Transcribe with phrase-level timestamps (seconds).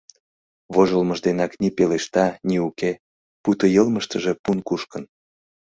[0.73, 2.91] Вожылмыж денак ни пелешта, ни уке,
[3.41, 5.03] пуйто йылмыштыже пун кушкын.